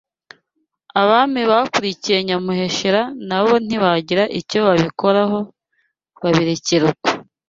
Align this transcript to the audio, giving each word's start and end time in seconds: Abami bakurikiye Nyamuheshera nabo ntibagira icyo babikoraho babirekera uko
Abami 1.01 1.41
bakurikiye 1.51 2.17
Nyamuheshera 2.27 3.01
nabo 3.27 3.53
ntibagira 3.65 4.23
icyo 4.39 4.59
babikoraho 4.65 5.39
babirekera 6.21 6.85
uko 6.91 7.09